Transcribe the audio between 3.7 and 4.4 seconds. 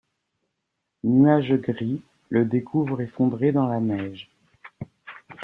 neige.